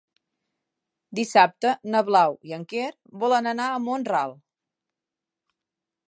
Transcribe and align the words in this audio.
Dissabte 1.17 1.73
na 1.95 2.01
Blau 2.07 2.33
i 2.51 2.55
en 2.57 2.65
Quer 2.71 2.87
volen 3.25 3.49
anar 3.51 3.67
a 3.73 3.79
Mont-ral. 3.89 4.33